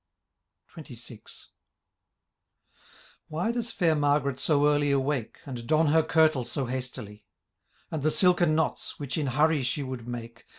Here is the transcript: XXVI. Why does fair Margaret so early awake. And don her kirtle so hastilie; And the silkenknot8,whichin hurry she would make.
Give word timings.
XXVI. 0.75 1.49
Why 3.27 3.51
does 3.51 3.69
fair 3.71 3.93
Margaret 3.93 4.39
so 4.39 4.65
early 4.67 4.89
awake. 4.89 5.37
And 5.45 5.67
don 5.67 5.89
her 5.89 6.01
kirtle 6.01 6.43
so 6.43 6.65
hastilie; 6.65 7.27
And 7.91 8.01
the 8.01 8.09
silkenknot8,whichin 8.09 9.27
hurry 9.27 9.61
she 9.61 9.83
would 9.83 10.07
make. 10.07 10.47